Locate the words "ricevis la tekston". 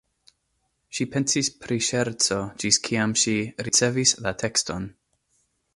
3.69-4.89